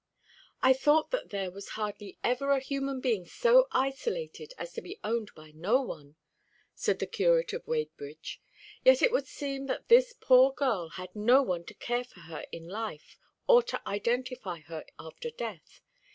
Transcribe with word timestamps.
"I 0.63 0.73
thought 0.73 1.11
that 1.11 1.29
there 1.29 1.51
was 1.51 1.69
hardly 1.77 2.17
ever 2.23 2.49
a 2.49 2.59
human 2.59 3.01
being 3.01 3.23
so 3.27 3.67
isolated 3.71 4.51
as 4.57 4.73
to 4.73 4.81
be 4.81 4.99
owned 5.03 5.29
by 5.35 5.51
no 5.51 5.79
one," 5.83 6.15
said 6.73 6.97
the 6.97 7.05
curate 7.05 7.53
of 7.53 7.67
Wadebridge. 7.67 8.41
"Yet 8.83 9.03
it 9.03 9.11
would 9.11 9.27
seem 9.27 9.67
that 9.67 9.89
this 9.89 10.13
poor 10.19 10.53
girl 10.53 10.89
had 10.89 11.15
no 11.15 11.43
one 11.43 11.65
to 11.65 11.75
care 11.75 12.03
for 12.03 12.21
her 12.21 12.43
in 12.51 12.67
life, 12.67 13.15
or 13.45 13.61
to 13.61 13.87
identify 13.87 14.61
her 14.61 14.85
after 14.97 15.29
death. 15.29 15.81